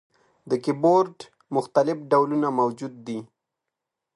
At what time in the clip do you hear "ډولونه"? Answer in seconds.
2.11-2.47